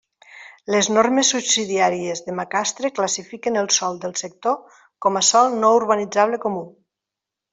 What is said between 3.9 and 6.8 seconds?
del sector com a sòl no urbanitzable comú.